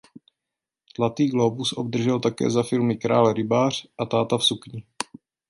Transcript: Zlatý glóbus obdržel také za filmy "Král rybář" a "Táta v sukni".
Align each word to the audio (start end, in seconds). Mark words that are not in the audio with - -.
Zlatý 0.95 1.27
glóbus 1.27 1.73
obdržel 1.73 2.19
také 2.19 2.49
za 2.49 2.63
filmy 2.63 2.97
"Král 2.97 3.33
rybář" 3.33 3.85
a 3.97 4.05
"Táta 4.05 4.37
v 4.37 4.43
sukni". 4.43 4.83